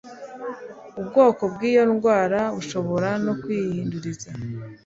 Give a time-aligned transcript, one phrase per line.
[0.99, 4.31] Ubwoko bwiyo ndwara bushobora no kwihinduriza